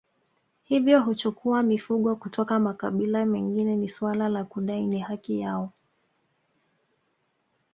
[0.63, 5.71] Hivyo huchukua mifugo kutoka makabila mengine ni suala la kudai ni haki yao